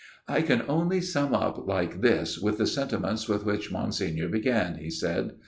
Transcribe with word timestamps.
"I 0.37 0.41
can 0.41 0.63
only 0.67 0.99
sum 0.99 1.35
up 1.35 1.67
like 1.67 2.01
this 2.01 2.39
with 2.39 2.57
the 2.57 2.65
sentiments 2.65 3.29
with 3.29 3.45
which 3.45 3.71
Monsignor 3.71 4.29
began," 4.29 4.79
he 4.79 4.89
said. 4.89 5.33